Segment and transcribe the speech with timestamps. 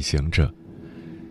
[0.00, 0.52] 行者，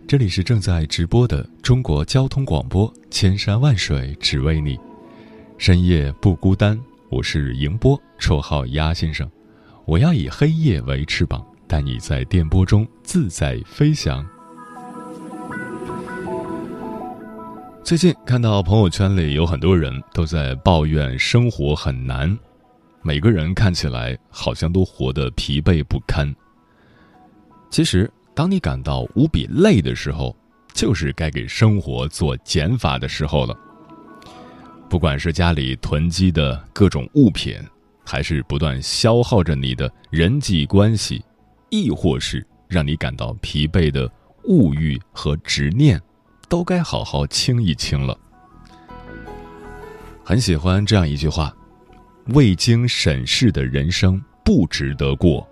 [0.06, 4.78] 这里是正在直播的中国交通广播，千山万水只为你，
[5.58, 6.78] 深夜不孤单。
[7.08, 9.28] 我是迎波，绰号鸭先生。
[9.84, 14.24] 我要以黑夜为翅膀，带你在电波中自在飞翔。
[17.82, 22.38] 最近看到朋友圈里有很多人都在抱怨生活很难，
[23.02, 26.32] 每个人看起来好像都活得疲惫不堪。
[27.68, 28.08] 其实，
[28.40, 30.34] 当你感到无比累的时候，
[30.72, 33.54] 就是该给生活做减法的时候了。
[34.88, 37.58] 不管是家里囤积的各种物品，
[38.02, 41.22] 还是不断消耗着你的人际关系，
[41.68, 44.10] 亦或是让你感到疲惫的
[44.44, 46.00] 物欲和执念，
[46.48, 48.18] 都该好好清一清了。
[50.24, 51.54] 很喜欢这样一句话
[52.32, 55.46] ：“未经审视的人生不值得过。”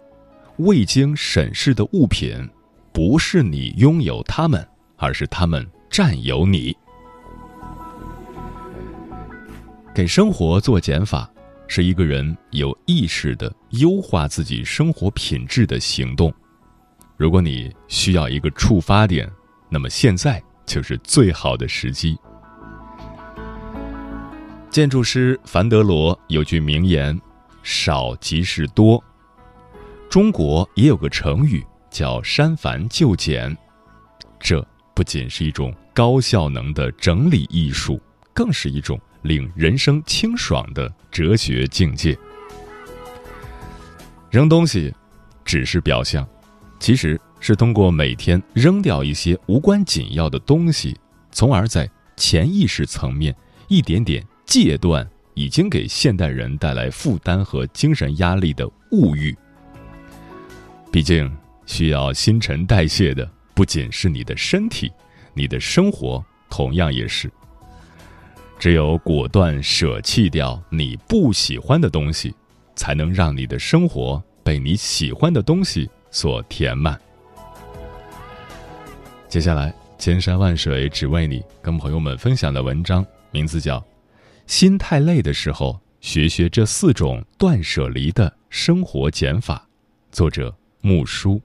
[0.56, 2.34] 未经审视的物品，
[2.98, 6.76] 不是你拥有他们，而是他们占有你。
[9.94, 11.30] 给生活做减法，
[11.68, 16.34] 是一个人有意识的优化自己生活品质的行动。
[17.16, 19.30] 如果你需要一个触发点，
[19.68, 22.18] 那么现在就是最好的时机。
[24.70, 27.16] 建筑师凡德罗有句名言
[27.62, 29.00] ：“少即是多。”
[30.10, 31.64] 中国也有个成语
[31.98, 33.56] 叫“删繁就简”，
[34.38, 34.64] 这
[34.94, 38.00] 不仅是一种高效能的整理艺术，
[38.32, 42.16] 更是一种令人生清爽的哲学境界。
[44.30, 44.94] 扔东西
[45.44, 46.24] 只是表象，
[46.78, 50.96] 其实是通过每天扔掉一些无关紧要的东西，
[51.32, 53.34] 从而在潜意识层面
[53.66, 59.36] 一点点戒断已经给现代人带来负担和精神压力的物欲。
[60.92, 61.30] 毕竟，
[61.68, 64.90] 需要新陈代谢的不仅是你的身体，
[65.34, 67.30] 你的生活同样也是。
[68.58, 72.34] 只有果断舍弃掉你不喜欢的东西，
[72.74, 76.98] 才能让你的生活被你喜欢的东西所填满。
[79.28, 83.78] 接下来，千山万水只为你，跟朋友们分享的文章名字叫
[84.46, 89.68] 《心太累的时候，学学这四种断舍离的生活减法》，
[90.16, 90.52] 作者。
[90.80, 91.42] 木书。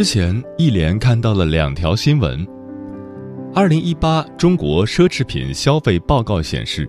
[0.00, 2.48] 之前一连看到了两条新闻。
[3.54, 6.88] 二零一八中国奢侈品消费报告显示，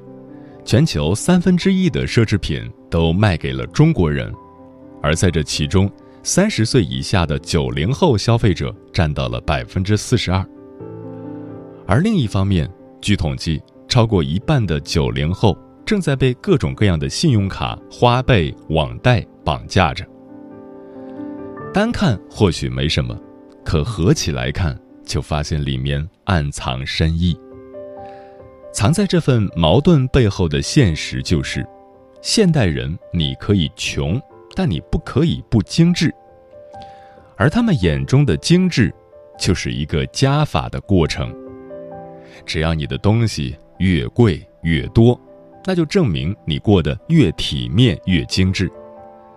[0.64, 4.34] 全球三分之一的奢侈品都卖给了中国人，
[5.02, 5.92] 而在这其中，
[6.24, 10.42] 三十岁以下的九零后消费者占到了百分之四十二。
[11.86, 20.06] 而另一方面，据统计，超过一半的九零后正在被各种各样的信用卡、花呗、网贷绑架着。
[21.74, 23.18] 单看或许没什么，
[23.64, 24.78] 可合起来看。
[25.04, 27.38] 就发现里面暗藏深意。
[28.72, 31.68] 藏在这份矛盾背后的现实就是：
[32.22, 34.22] 现代人你可以穷，
[34.56, 36.14] 但你不可以不精致。
[37.36, 38.94] 而他们眼中的精致，
[39.38, 41.36] 就是一个加法的过程。
[42.46, 45.20] 只要你的东西越贵越多，
[45.66, 48.72] 那就证明你过得越体面越精致。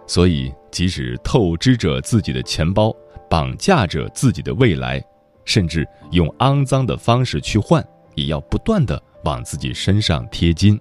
[0.07, 2.93] 所以，即使透支着自己的钱包，
[3.31, 5.01] 绑架着自己的未来。
[5.45, 7.87] 甚至用肮脏的方式去换，
[8.17, 10.81] 也要不断的往自己身上贴金。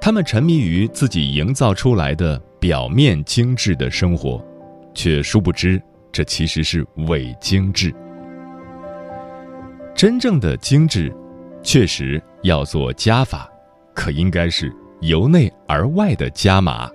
[0.00, 4.44] 他们沉迷于自己营造出来的表面精致的生活，
[4.94, 5.80] 却殊不知
[6.10, 7.94] 这其实是伪精致。
[9.94, 11.14] 真正的精致，
[11.62, 13.48] 确实要做加法，
[13.94, 16.90] 可应该是由内而外的加码，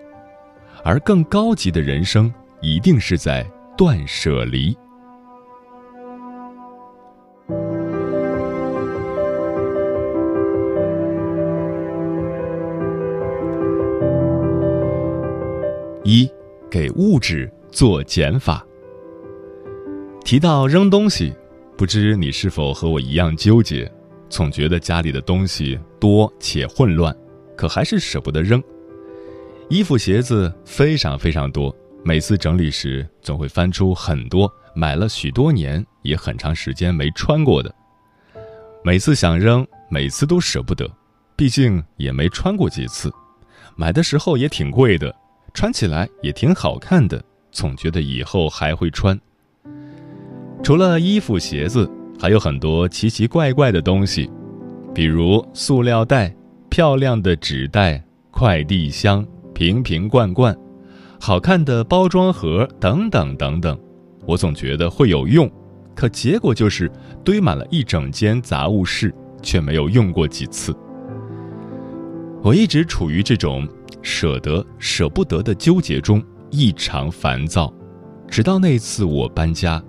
[0.83, 2.31] 而更高级的人生
[2.62, 3.45] 一定是在
[3.77, 4.75] 断舍离。
[16.03, 16.30] 一
[16.69, 18.65] 给物质做减法。
[20.25, 21.33] 提到扔东西
[21.77, 23.89] 不知你是否和我一样纠结
[24.29, 27.15] 总觉得家里的东西多且混乱
[27.56, 28.62] 可还是舍不得扔。
[29.69, 37.74] 衣服鞋子非常非常多，每次整理时总会翻出很多买了许多年也很长时间没穿过的。
[38.83, 40.89] 每次想扔，每次都舍不得，
[41.36, 43.12] 毕竟也没穿过几次，
[43.75, 45.13] 买的时候也挺贵的，
[45.54, 49.19] 穿起来也挺好看的，总觉得以后还会穿。
[50.62, 51.89] 除了衣服、鞋子，
[52.19, 54.30] 还有很多奇奇怪怪的东西，
[54.94, 56.33] 比如塑料袋、
[56.69, 60.55] 漂亮的纸袋、快递箱、瓶瓶罐罐、
[61.19, 63.77] 好看的包装盒等等等等。
[64.25, 65.51] 我总觉得会有用，
[65.95, 66.91] 可结果就是
[67.23, 70.75] 堆满了一整间杂物室，却没有用过几次。
[72.41, 73.67] 我一直处于这种
[74.01, 77.73] 舍得舍不得的纠结中，异常烦躁，
[78.27, 79.81] 直到那次我搬家。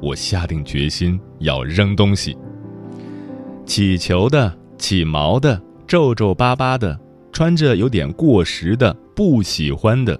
[0.00, 2.36] 我下定决心要扔东西。
[3.64, 6.98] 起球的、起毛的、皱皱巴巴的、
[7.32, 10.18] 穿着有点过时的、不喜欢的，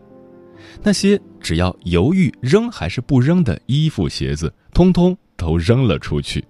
[0.83, 6.45] 那些只要犹豫扔还是不扔的衣服、鞋子，通通都扔了出去。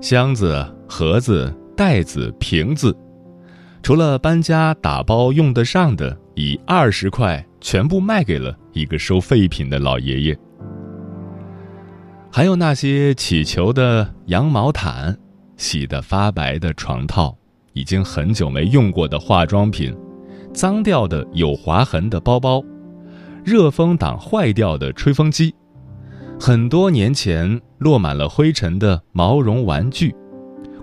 [0.00, 2.96] 箱子、盒子、袋子、瓶子，
[3.82, 10.38] 除了搬家打包用得上的，以二十块全部卖给了一个收废品的老爷爷。
[12.30, 15.16] 还有那些起球的羊毛毯、
[15.56, 17.36] 洗得发白的床套、
[17.72, 19.94] 已经很久没用过的化妆品、
[20.52, 22.62] 脏掉的有划痕的包包、
[23.44, 25.54] 热风挡坏掉的吹风机、
[26.38, 30.14] 很多年前落满了灰尘的毛绒玩具、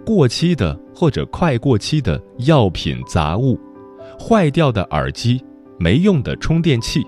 [0.06, 3.59] 过期的或者快过期的药品杂物、
[4.19, 5.44] 坏掉的耳机、
[5.77, 7.06] 没用的充电器，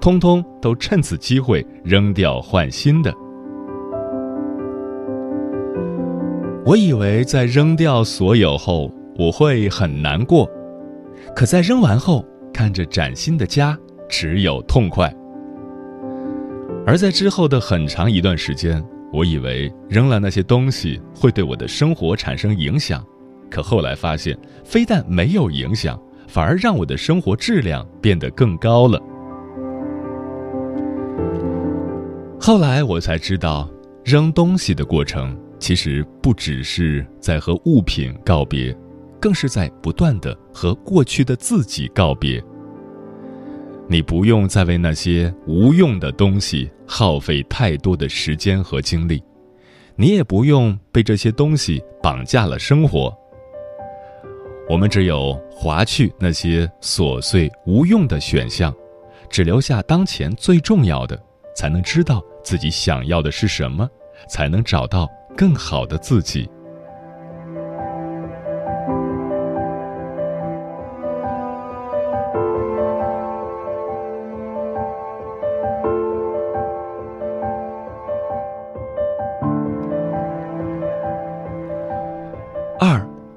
[0.00, 3.12] 通通都趁此机会扔掉换新的。
[6.66, 10.48] 我以为在扔掉所有后我会很难过，
[11.36, 13.78] 可在扔完后看着崭新的家，
[14.08, 15.12] 只有痛快。
[16.86, 23.04] 而在之后的很长一段时间，我以为扔了那些东西会对我的生活产生影响，
[23.48, 29.00] 可后来发现，非但没有影响，反而让我的生活质量变得更高了。
[32.40, 33.70] 后来我才知道，
[34.04, 35.38] 扔东西的过程。
[35.60, 38.76] 其实不只是在和物品告别，
[39.24, 42.44] 更是在不断的和过去的自己告别。
[43.88, 49.24] 你不用再为那些无用的东西耗费太多的时间和精力，
[49.96, 53.16] 你也不用被这些东西绑架了生活。
[54.68, 58.74] 我们只有划去那些琐碎无用的选项，
[59.30, 61.18] 只留下当前最重要的，
[61.56, 63.88] 才能知道自己想要的是什么，
[64.28, 65.08] 才能找到。
[65.34, 66.48] 更好的自己。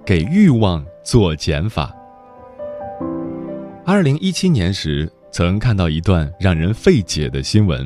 [0.07, 1.93] 给欲望做减法。
[3.85, 7.85] 二零一七年时，曾看到一段让人费解的新闻：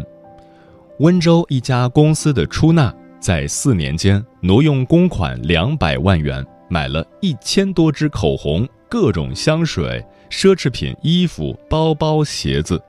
[1.00, 2.94] 温州一家公司的出纳。
[3.20, 12.80] 在四年间挪用公款两百万元，买了一千多支口红、各种香水、奢侈品、衣服、包包、鞋子。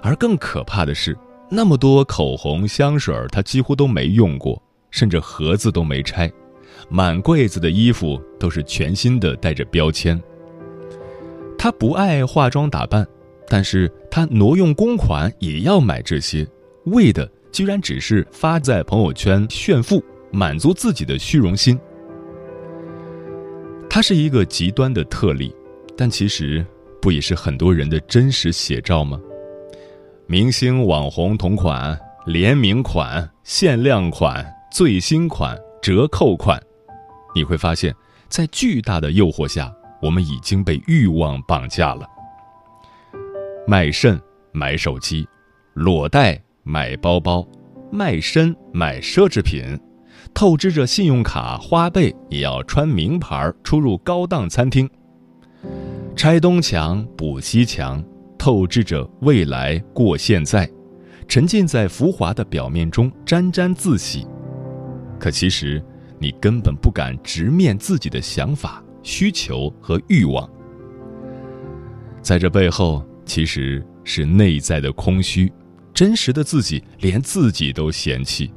[0.00, 1.14] 而更可怕的是，
[1.50, 6.32] 那么多口红、香水，他几乎都没用过，甚至盒子都没拆。
[6.88, 10.20] 满柜子的衣服都是全新的，带着标签。
[11.58, 13.06] 他不爱化妆打扮，
[13.48, 16.46] 但是他挪用公款也要买这些，
[16.86, 17.30] 为的。
[17.52, 21.78] 居然只是发在朋友圈炫富，满足自己的虚荣心。
[23.90, 25.54] 他是一个极端的特例，
[25.94, 26.64] 但其实
[26.98, 29.20] 不也是很多人的真实写照吗？
[30.26, 36.58] 明星网红同款、联名款、限量款、最新款、折扣款，
[37.34, 37.94] 你会发现，
[38.28, 42.06] 在巨大的诱惑下，我们已经被欲望绑架了。
[43.66, 44.20] 卖肾
[44.52, 45.26] 买手机，
[45.74, 46.40] 裸贷。
[46.64, 47.44] 买包包，
[47.90, 49.76] 卖身买奢侈品，
[50.32, 54.88] 透支着信用卡花呗也要穿名牌出入高档餐厅。
[56.14, 58.00] 拆东墙补西墙，
[58.38, 60.70] 透支着未来过现在，
[61.26, 64.24] 沉浸在浮华的表面中沾沾自喜。
[65.18, 65.84] 可其实，
[66.22, 70.48] 你根本不敢直面自己的想法、需求和欲望。
[72.20, 75.52] 在这背后，其实是内在的空虚，
[75.92, 78.54] 真实的自己连自己都嫌弃。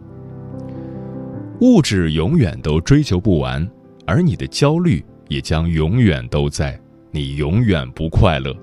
[1.61, 3.67] 物质永远都追求不完，
[4.05, 6.79] 而你的焦虑也将永远都在，
[7.09, 8.55] 你永远不快乐。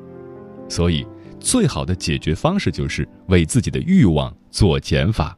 [0.68, 1.04] 所以，
[1.40, 5.36] 最好的解决方式就是为自己的欲望做减法。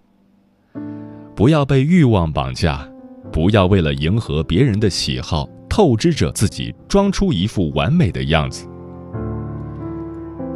[1.35, 2.87] 不要被欲望绑架，
[3.35, 8.65] 不要为了迎合别人的喜好，透支着自己，装出一副完美的样子。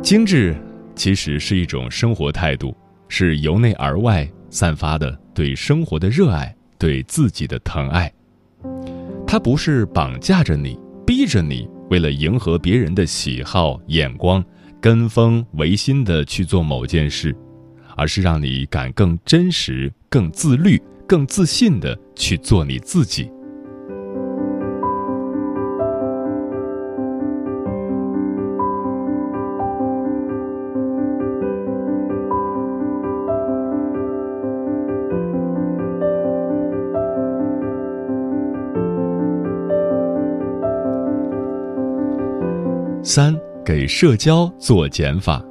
[0.00, 0.56] 精致
[0.94, 2.72] 其实是一种生活态度，
[3.08, 6.54] 是由内而外散发的对生活的热爱。
[6.78, 8.12] 对自己的疼爱，
[9.26, 14.44] 它不是绑架着你，逼着你为了迎合别人的喜好眼光，
[14.80, 17.34] 跟风违心的去做某件事，
[17.96, 23.32] 而是让你敢更真实、更自律、更自信的去做你自己。
[43.02, 43.34] 三
[43.64, 45.42] 给社交做减法。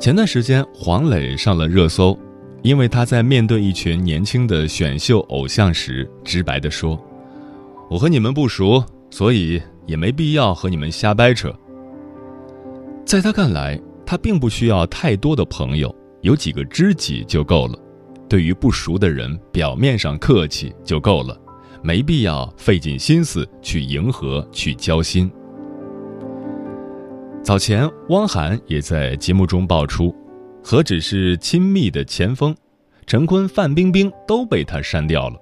[0.00, 2.18] 前段时间，黄磊上了热搜，
[2.64, 6.98] 因为他在面对一群年轻的选秀偶像时，直白的说
[7.90, 11.54] ：“我和你们不熟，所以也没必要和你们瞎掰扯。”
[13.04, 17.78] 在他看来，他并不需要太多的朋友，有几个知己就够了。
[18.30, 21.38] 对于不熟的人，表面上客气就够了，
[21.82, 25.30] 没必要费尽心思去迎合、去交心。
[27.42, 30.16] 早前，汪涵也在节目中爆出，
[30.66, 32.56] 何止是亲密的前锋，
[33.06, 35.38] 陈坤、范冰冰都被他删掉了。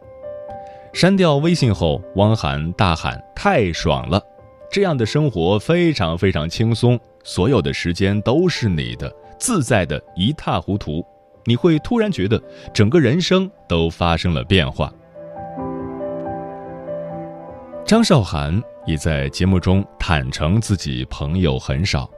[0.93, 4.21] 删掉微信后，汪涵大喊：“太爽了！
[4.69, 11.07] 这样的生活非常非常轻松，所有的时间都是你的，自在的一塌糊涂。
[11.45, 12.43] 你会突然觉得
[12.75, 14.93] 整个人生都发生了变化。”
[17.87, 18.61] 张韶涵。
[18.85, 22.11] 也在节目中坦诚自己朋友很少，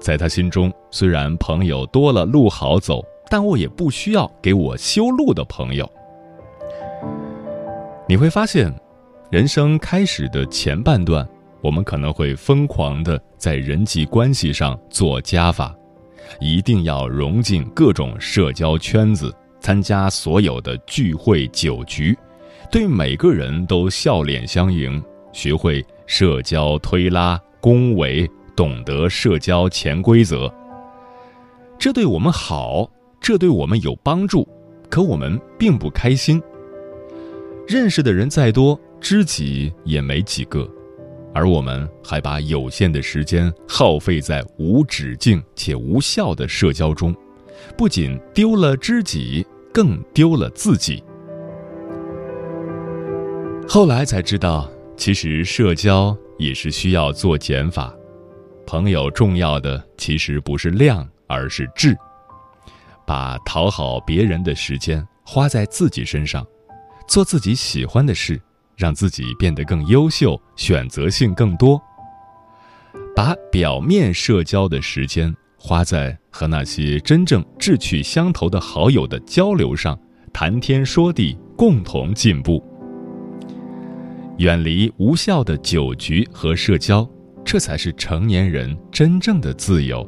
[0.00, 5.90] 在他心中，虽然朋友多了路好走，但我也不需要给我修路的朋友。
[8.08, 8.72] 你会发现，
[9.30, 11.28] 人生开始的前半段，
[11.60, 15.74] 我们可能会疯狂的在人际关系上做加法，
[16.40, 22.16] 一定要融进各种社交圈子，参加所有的聚会酒局，
[22.70, 25.02] 对每个人都笑脸相迎，
[25.32, 25.84] 学会。
[26.10, 28.26] 社交推拉、恭维，
[28.58, 30.52] 懂得社交潜规则，
[31.78, 34.48] 这对我们好，这对我们有帮助，
[34.90, 36.42] 可我们并不开心。
[37.68, 40.68] 认识的人再多，知己也没几个，
[41.32, 47.14] 而我们还把有限的时间耗费在无止境且无效的社交中，
[47.76, 51.00] 不仅丢了知己，更丢了自己。
[53.68, 54.68] 后来才知道。
[54.96, 57.94] 其实社交也是需要做减法，
[58.68, 61.96] 朋友重要的其实不是量，而是质。
[63.06, 66.46] 把讨好别人的时间花在自己身上，
[67.08, 68.38] 做自己喜欢的事，
[68.76, 71.80] 让自己变得更优秀，选择性更多。
[73.16, 79.98] 把表面社交的时间花在和那些真正志趣相投的好友的交流上，
[80.30, 82.62] 谈天说地，共同进步。
[84.36, 87.08] 远离无效的酒局和社交，
[87.50, 90.06] 这才是成年人真正的自由。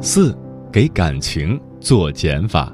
[0.00, 0.32] 四，
[0.70, 2.72] 给感情做减法。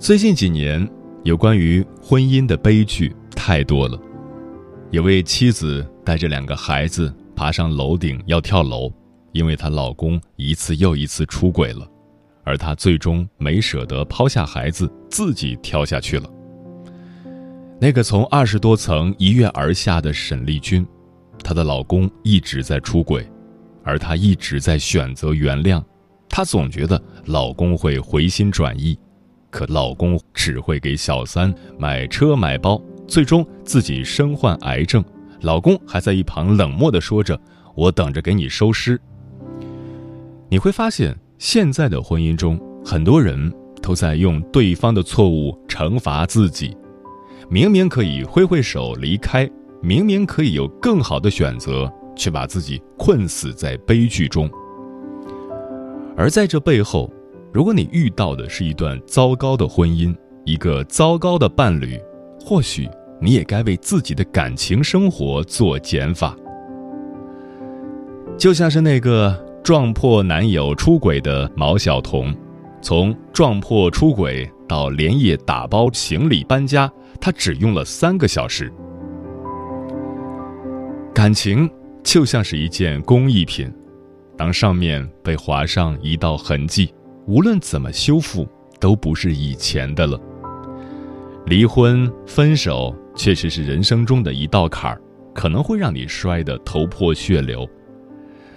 [0.00, 0.84] 最近几年。
[1.22, 4.09] 有关于婚姻的悲剧太多了。
[4.90, 8.92] 有位妻子带着两个孩子爬上楼顶要跳楼，
[9.30, 11.88] 因为她老公一次又一次出轨了，
[12.42, 16.28] 而她最终没舍得抛下孩子，自己跳下去了。
[17.80, 20.84] 那个从二十多层一跃而下的沈丽君，
[21.44, 23.24] 她的老公一直在出轨，
[23.84, 25.80] 而她一直在选择原谅，
[26.28, 28.98] 她总觉得老公会回心转意。
[29.50, 32.80] 可老公只会给小三买车买包，
[33.10, 35.04] 最终自己身患癌症，
[35.40, 37.38] 老公还在一旁冷漠地说着
[37.74, 38.98] ：“我等着给你收尸。”
[40.48, 43.52] 你会发现，现在的婚姻中，很多人
[43.82, 46.76] 都在用对方的错误惩罚自己。
[47.48, 49.50] 明明可以挥挥手离开，
[49.82, 54.48] 明明可以有更好的选择，却把自己困死在悲剧中。
[56.16, 57.12] 而在这背后，
[57.52, 60.14] 如果你遇到的是一段糟糕的婚姻，
[60.44, 62.00] 一个糟糕的伴侣，
[62.40, 62.88] 或许
[63.20, 66.34] 你也该为自己的感情生活做减法。
[68.38, 72.34] 就像是那个撞破男友出轨的毛晓彤，
[72.80, 78.72] 从撞破出轨到连夜打包行李搬家，她只用了三个小时。
[81.12, 81.68] 感情
[82.02, 83.70] 就像是一件工艺品，
[84.38, 86.94] 当上面被划上一道痕迹，
[87.26, 88.48] 无论怎么修复，
[88.78, 90.18] 都不是以前的了。
[91.46, 94.98] 离婚、分手确实是人生中的一道坎儿，
[95.34, 97.68] 可能会让你摔得头破血流。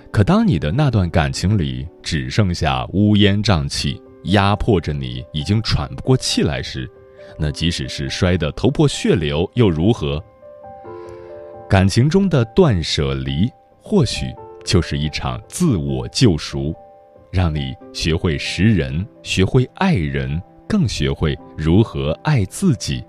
[0.09, 6.89] 可当你的那段感情里只剩下乌烟瘴气，压迫着你已经喘不过气来时，
[7.37, 10.23] 那即使是摔得头破血流又如何？
[11.69, 13.51] 感情中的断舍离，
[13.81, 14.27] 或许
[14.63, 16.73] 就是一场自我救赎，
[17.33, 23.03] 让你学会识人，学会爱人，更学会如何爱自己。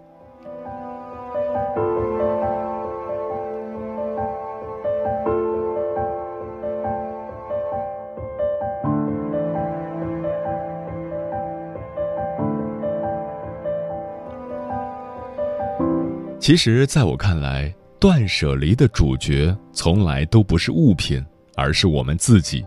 [16.44, 21.24] 其实，在我看来，断舍离的主角从来都不是物品，
[21.56, 22.62] 而是我们自己。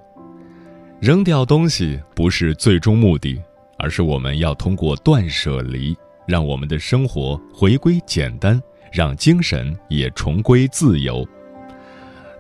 [1.00, 3.40] 扔掉东西不是最终目的，
[3.78, 5.96] 而是我们要通过断舍离，
[6.28, 8.60] 让我们的生活回归简单，
[8.92, 11.24] 让精神也重归自由。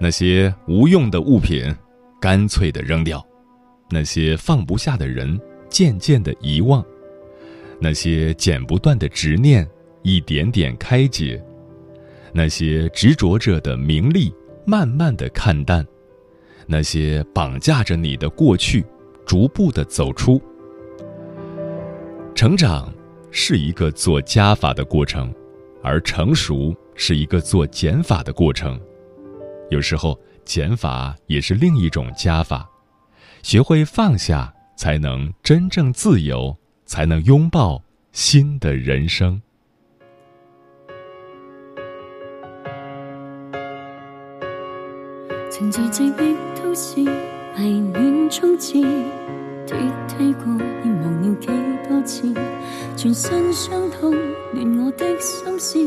[0.01, 1.71] 那些无用的物品，
[2.19, 3.19] 干脆的扔掉；
[3.91, 5.39] 那些放不下的人，
[5.69, 6.81] 渐渐的遗忘；
[7.79, 9.69] 那些剪不断的执念，
[10.07, 11.43] 一点点开解。
[12.31, 14.33] 那些执着着的名利，
[14.65, 15.83] 慢慢的看淡；
[16.65, 18.85] 那些绑架着你的过去，
[19.25, 20.41] 逐步的走出。
[22.33, 22.89] 成长
[23.31, 25.33] 是一个做加法的过程，
[25.83, 28.79] 而成熟是一个做减法的过程。
[29.69, 32.65] 有时候减法也是另一种加法。
[33.43, 39.41] 学会放下，才能真正自由，才能拥抱新的人生。
[45.57, 46.23] 情字字的
[46.61, 46.99] 都市，
[47.57, 48.73] 迷恋中至
[49.65, 49.75] 跌
[50.07, 51.47] 梯过，已忘了几
[51.89, 52.31] 多次，
[52.95, 54.13] 全身伤痛，
[54.53, 55.79] 乱我的心思，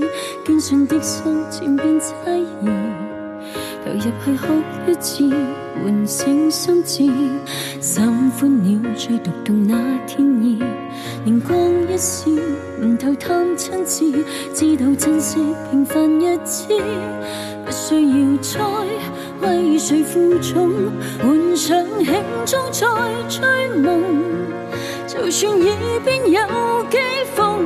[0.44, 2.66] 坚信的心渐变猜疑，
[3.85, 4.54] 投入去哭
[4.88, 5.30] 一次，
[5.85, 7.04] 唤醒心智，
[7.80, 10.61] 心欢了最独动那天意，
[11.24, 11.56] 年光
[11.88, 12.35] 一闪，
[12.83, 14.11] 唔透探亲切，
[14.52, 15.38] 知道珍惜
[15.70, 16.66] 平凡日子，
[17.64, 19.19] 不需要再。
[19.42, 20.70] 为谁负重？
[21.22, 22.14] 换上轻
[22.46, 22.87] 装再
[23.29, 23.40] 追
[23.81, 24.03] 梦，
[25.07, 26.40] 就算耳边有
[26.90, 26.98] 讥
[27.37, 27.59] 讽，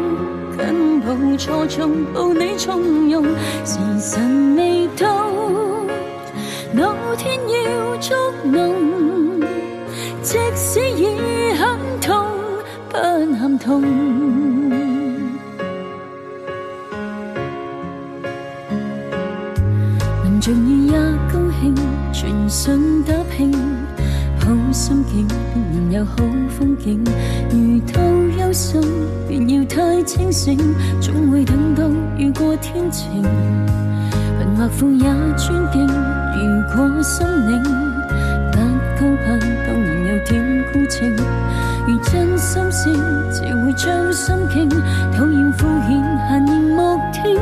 [0.56, 3.24] 紧抱错综，抱你从容。
[3.64, 5.30] 时辰未到，
[6.74, 9.40] 老天要捉弄，
[10.22, 11.06] 即使已
[11.54, 12.26] 很痛，
[12.88, 14.93] 不喊痛。
[22.54, 23.50] 信打拼，
[24.38, 26.14] 好心境必然有好
[26.48, 27.02] 风景。
[27.50, 28.00] 遇到
[28.38, 28.80] 忧心，
[29.26, 30.56] 便要太清醒，
[31.00, 31.82] 总会等到
[32.16, 33.24] 雨过天晴。
[34.38, 35.04] 贫或富也
[35.36, 37.60] 尊敬，如果心领，
[38.52, 38.58] 不
[39.00, 41.12] 高攀当然有点孤清。
[41.88, 42.88] 如真心事，
[43.32, 44.68] 只会将心倾，
[45.10, 45.88] 讨厌敷衍
[46.28, 47.34] 闲言莫听，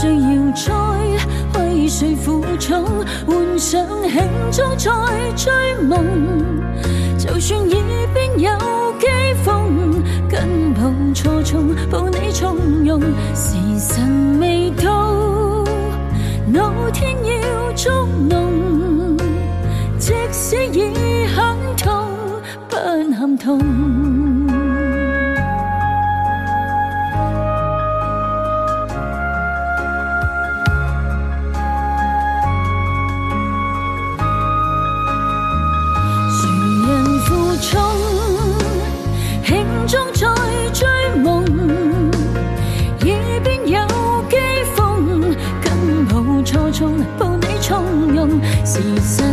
[0.00, 2.84] 需要再为谁负重。
[3.26, 4.92] 幻想轻中再
[5.34, 6.06] 追梦，
[7.18, 8.48] 就算耳边有
[9.00, 9.50] 讥讽，
[10.30, 13.00] 紧抱错综，抱你从容。
[13.34, 13.56] 时
[13.92, 15.64] 辰未到，
[16.52, 19.16] 老天要捉弄，
[19.98, 22.08] 即使已很痛，
[22.68, 22.76] 不
[23.16, 24.37] 喊痛。
[48.68, 49.27] season.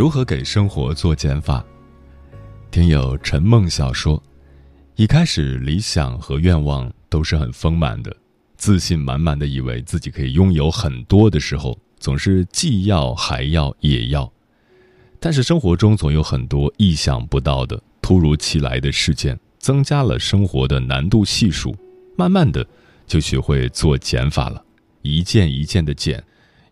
[0.00, 1.62] 如何给生活做减法？
[2.70, 4.22] 听友陈梦晓说，
[4.96, 8.16] 一开始理想和愿望都是很丰满的，
[8.56, 14.32] 自信满满的以为自己可以拥有很多的时候，总是既要还要也要。
[15.18, 21.76] 但是生活中总有很多意想不到的、突如其来的事件，增加了生活的难度系数。
[22.16, 22.66] 慢慢的，
[23.06, 24.64] 就学会做减法了，
[25.02, 26.24] 一件一件的减，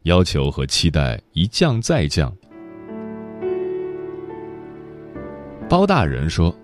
[0.04, 2.34] 要求和期待一降再降。
[5.68, 6.54] 包大人说：“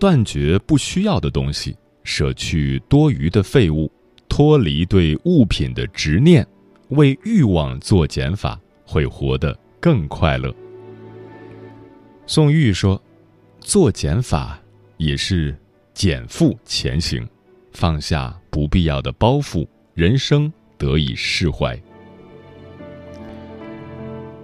[0.00, 3.92] 断绝不需要的东西，舍去多余的废物，
[4.26, 6.46] 脱离对物品的执念，
[6.88, 10.50] 为欲望做减法，会活得更快乐。”
[12.26, 13.00] 宋玉说
[13.60, 14.58] ：“做减法
[14.96, 15.54] 也是
[15.92, 17.28] 减负前行，
[17.72, 21.78] 放下不必要的包袱，人生得以释怀。”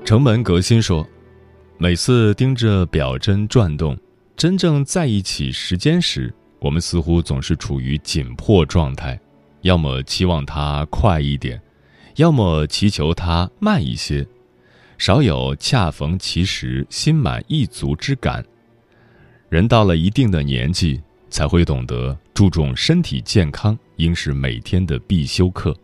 [0.04, 1.08] 城门革新说
[1.78, 3.96] ：“每次盯着表针转动。”
[4.40, 9.20] 真正在一起时间时，我们似乎总是处于紧迫状态，
[9.60, 11.60] 要么期望它快一点，
[12.16, 14.26] 要么祈求它慢一些，
[14.96, 18.42] 少有恰逢其时、心满意足之感。
[19.50, 25.76] 人到了一定的年纪，才会懂得注重身体健康，应是每天的必修课。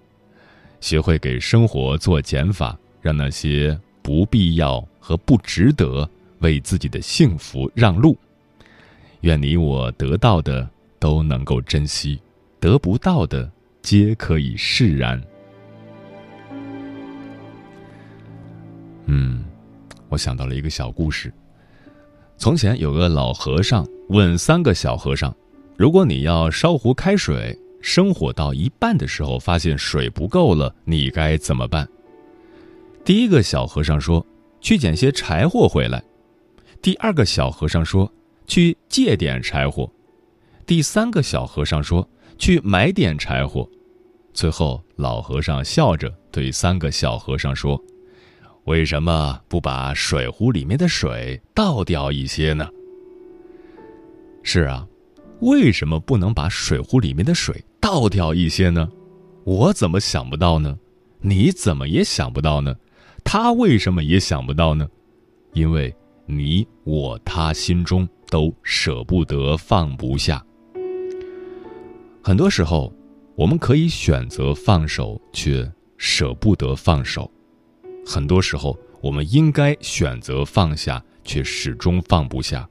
[0.81, 8.16] 学会给生活做减法，让那些不必要和不值得为自己的幸福让路。
[9.27, 12.21] 愿你我得到的都能够珍惜，
[12.61, 13.51] 得不到的
[13.83, 15.21] 皆可以释然。
[19.07, 19.45] 嗯，
[20.09, 21.33] 我想到了一个小故事。
[22.39, 25.35] 从前有个老和尚问三个小和尚
[25.77, 31.89] ：“如果你要烧壶开水，生火到一半的时候发现水不够了，你该怎么办？”
[33.05, 34.25] 第一个小和尚说
[34.62, 36.01] ：“去捡些柴火回来。”
[36.81, 38.09] 第二个小和尚说。
[38.47, 39.91] 去借点柴火，
[40.65, 43.69] 第三个小和尚说：“去买点柴火。”
[44.33, 47.83] 最后，老和尚笑着对三个小和尚说
[48.65, 52.69] ：“为什么不把水壶里面的水倒掉一些呢？”
[54.43, 54.87] 是啊，
[55.41, 58.89] 为什么不能把水壶里面的水倒掉一些呢？
[59.45, 60.79] 我怎么想不到呢？
[61.21, 62.77] 你怎么也想不到呢？
[63.25, 64.87] 他为什么也想不到呢？
[65.53, 65.93] 因为
[66.27, 68.07] 你我他心中。
[68.31, 70.45] 都舍不得放不下。
[72.23, 72.93] 很多时候，
[73.35, 77.31] 我们可以选择放手，却舍不得放手；
[78.05, 82.67] 很多时候，我们应该选择放下，却始终放不下；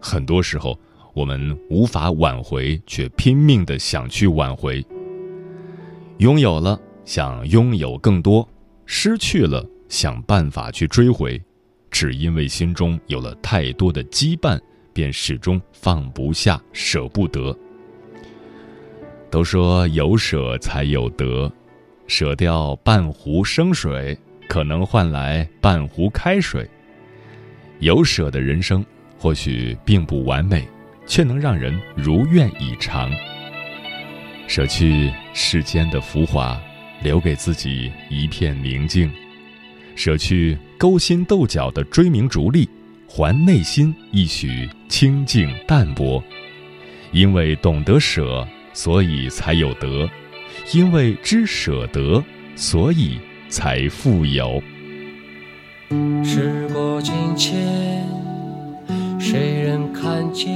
[0.00, 0.78] 很多时候，
[1.14, 4.84] 我们无法挽回，却拼命的想去挽回。
[6.18, 8.46] 拥有了，想拥有更多；
[8.86, 11.40] 失去了，想办法去追回。
[11.90, 14.58] 只因为心中有了太多的羁绊。
[14.90, 17.56] 便始终放不下，舍不得。
[19.30, 21.52] 都说有舍才有得，
[22.08, 26.68] 舍掉半壶生水，可能换来半壶开水。
[27.78, 28.84] 有舍的人生，
[29.16, 30.66] 或许并不完美，
[31.06, 33.08] 却能让人如愿以偿。
[34.48, 36.60] 舍去世间的浮华，
[37.04, 39.08] 留给自己一片宁静；
[39.98, 42.68] 舍去勾心斗角的追名逐利。
[43.10, 46.22] 还内心一许清净淡泊，
[47.10, 50.06] 因为懂得舍，所以才有得；
[50.72, 52.22] 因为知舍得，
[52.54, 54.62] 所以才富有。
[56.22, 58.06] 时过境迁，
[59.18, 60.46] 谁人看见？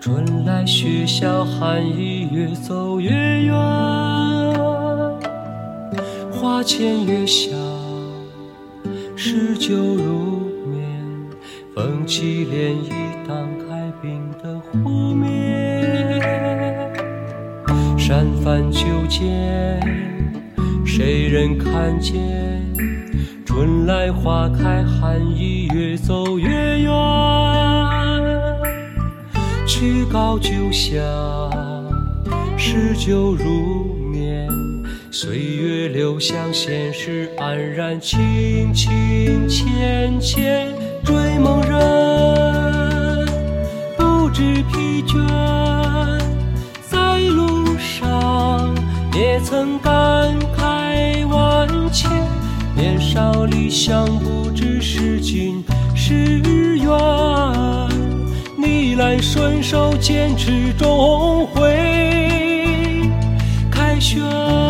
[0.00, 3.54] 春来雪小寒意越走越远，
[6.32, 7.50] 花前月下，
[9.16, 10.36] 诗酒如。
[11.74, 12.90] 风起涟漪，
[13.28, 16.22] 荡开冰的湖面。
[17.98, 19.78] 山繁九间，
[20.86, 22.64] 谁人看见？
[23.44, 26.90] 春来花开，寒意越走越远。
[29.66, 30.98] 曲高就下，
[32.56, 33.44] 诗酒如
[33.98, 34.05] 眠。
[35.18, 40.68] 岁月流向现实，安然，轻轻浅浅。
[41.02, 43.26] 追梦人
[43.96, 45.16] 不，知疲倦，
[46.90, 48.74] 在路上
[49.14, 52.10] 也曾感慨万千。
[52.76, 56.12] 年少理想不知是近是
[56.76, 56.92] 远，
[58.58, 61.72] 逆来顺受坚持终会
[63.70, 64.65] 凯旋。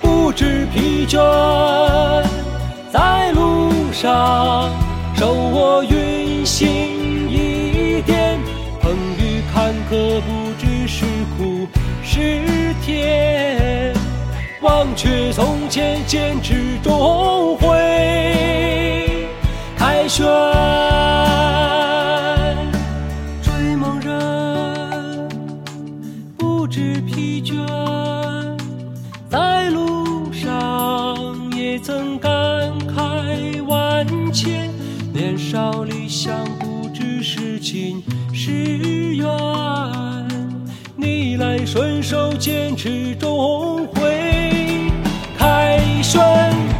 [0.00, 1.18] 不知疲倦，
[2.92, 4.70] 在路上
[5.14, 6.68] 手握云行
[7.28, 8.38] 一点，
[8.80, 11.04] 风雨坎坷不知是
[11.36, 11.66] 苦
[12.02, 12.44] 是
[12.84, 13.94] 甜。
[14.62, 19.26] 忘却从前，坚持终会
[19.76, 21.19] 凯旋。
[41.72, 44.90] 顺手，坚持终会
[45.38, 45.78] 凯。
[46.02, 46.20] 旋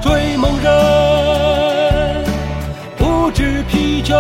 [0.03, 2.25] 追梦人
[2.97, 4.13] 不知疲倦，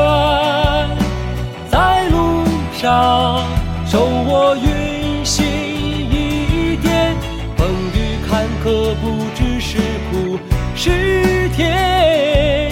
[1.68, 3.42] 在路上
[3.84, 7.16] 手握云行一点，
[7.56, 9.78] 风雨坎坷不知是
[10.12, 10.38] 苦
[10.76, 12.70] 是甜，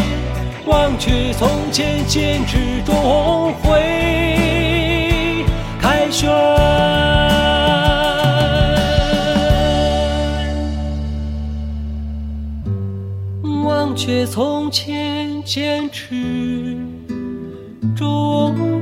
[0.67, 5.45] 忘却从前，坚持终会
[5.81, 7.08] 凯旋。
[14.09, 16.75] 却从前坚持，
[17.95, 18.78] 终